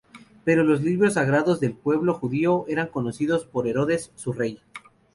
Pero 0.45 0.63
los 0.63 0.81
libros 0.81 1.13
sagrados 1.13 1.59
del 1.59 1.75
pueblo 1.75 2.15
judío 2.15 2.65
eran 2.67 2.87
conocidos 2.87 3.45
por 3.45 3.67
Herodes, 3.67 4.11
su 4.15 4.33
rey. 4.33 4.59